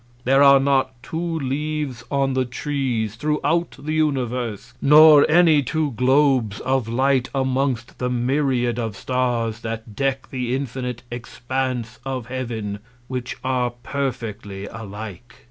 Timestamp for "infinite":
10.55-11.03